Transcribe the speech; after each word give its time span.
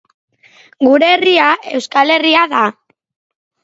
Gure 0.87 1.11
Herria, 1.17 1.53
Euskal 1.77 2.17
Herria 2.19 2.51
da. 2.59 2.67